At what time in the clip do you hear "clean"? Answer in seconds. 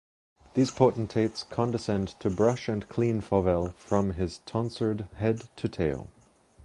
2.89-3.21